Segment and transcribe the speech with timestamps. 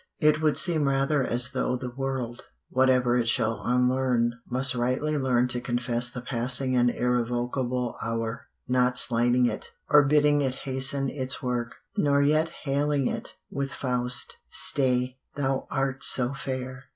[0.19, 5.47] It would seem rather as though the world, whatever it shall unlearn, must rightly learn
[5.49, 11.43] to confess the passing and irrevocable hour; not slighting it, or bidding it hasten its
[11.43, 16.85] work, nor yet hailing it, with Faust, "Stay, thou art so fair!"